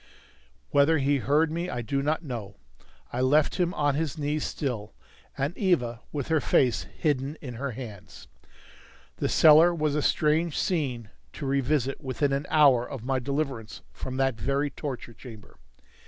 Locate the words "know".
2.23-2.55